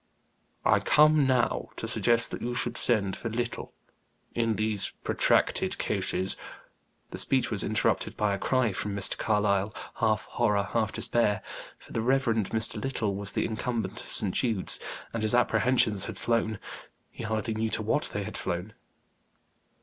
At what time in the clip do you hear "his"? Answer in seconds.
15.21-15.35